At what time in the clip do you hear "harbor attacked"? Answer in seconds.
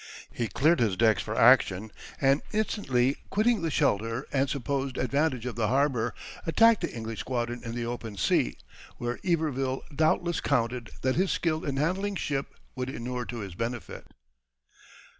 5.67-6.81